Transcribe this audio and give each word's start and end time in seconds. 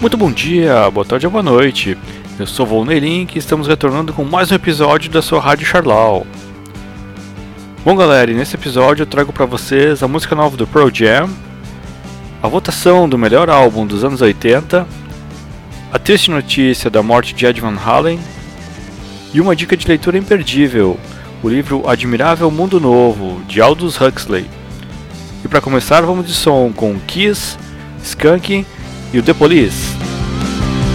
Muito 0.00 0.16
bom 0.16 0.30
dia, 0.30 0.88
boa 0.92 1.04
tarde 1.04 1.26
ou 1.26 1.32
boa 1.32 1.42
noite. 1.42 1.98
Eu 2.38 2.46
sou 2.46 2.64
Volney 2.64 3.00
Link 3.00 3.34
e 3.34 3.38
estamos 3.40 3.66
retornando 3.66 4.12
com 4.12 4.22
mais 4.22 4.52
um 4.52 4.54
episódio 4.54 5.10
da 5.10 5.20
sua 5.20 5.40
Rádio 5.40 5.66
Charlau. 5.66 6.24
Bom 7.84 7.96
galera, 7.96 8.32
nesse 8.32 8.54
episódio 8.54 9.02
eu 9.02 9.06
trago 9.06 9.32
para 9.32 9.44
vocês 9.44 10.00
a 10.00 10.06
música 10.06 10.36
nova 10.36 10.56
do 10.56 10.68
Pearl 10.68 10.88
Jam, 10.88 11.28
a 12.40 12.46
votação 12.46 13.08
do 13.08 13.18
melhor 13.18 13.50
álbum 13.50 13.84
dos 13.84 14.04
anos 14.04 14.20
80, 14.20 14.86
a 15.92 15.98
triste 15.98 16.30
notícia 16.30 16.88
da 16.88 17.02
morte 17.02 17.34
de 17.34 17.44
Ed 17.44 17.60
Van 17.60 17.76
Halen 17.76 18.20
e 19.34 19.40
uma 19.40 19.56
dica 19.56 19.76
de 19.76 19.88
leitura 19.88 20.16
imperdível, 20.16 20.96
o 21.42 21.48
livro 21.48 21.88
Admirável 21.88 22.48
Mundo 22.52 22.78
Novo, 22.78 23.42
de 23.48 23.60
Aldous 23.60 24.00
Huxley. 24.00 24.48
E 25.44 25.48
para 25.48 25.60
começar, 25.60 26.02
vamos 26.02 26.24
de 26.24 26.34
som 26.34 26.72
com 26.72 26.96
Kiss, 27.00 27.58
Skunk 28.00 28.64
e 29.12 29.18
o 29.18 29.22
The 29.22 29.34
Police. 29.34 29.97